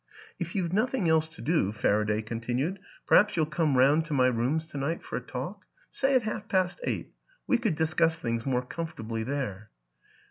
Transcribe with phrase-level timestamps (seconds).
[0.39, 4.25] "If you've nothing else to do," Faraday con tinued," perhaps you'll come round to my
[4.25, 5.65] rooms to night for a talk?
[5.91, 7.13] Say at half past eight.
[7.45, 9.69] We could discuss things more comfortably there."